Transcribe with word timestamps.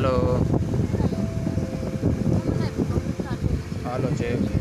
Hello. 0.00 0.12
Hello 3.84 4.08
చేయండి 4.20 4.56